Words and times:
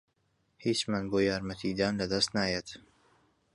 هیچمان 0.65 1.03
بۆ 1.11 1.17
یارمەتیدان 1.29 1.93
لەدەست 1.99 2.29
نایەت. 2.35 2.67